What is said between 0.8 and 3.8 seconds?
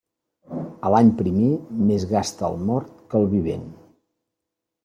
A l'any primer, més gasta el mort que el vivent.